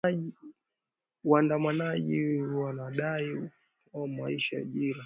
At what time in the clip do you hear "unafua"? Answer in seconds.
3.31-4.07